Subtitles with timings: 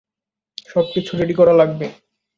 [0.69, 1.85] সবকিছু রেডি করা লাগবে।